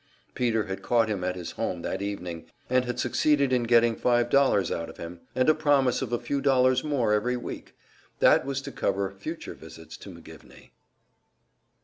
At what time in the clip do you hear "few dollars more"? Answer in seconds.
6.17-7.13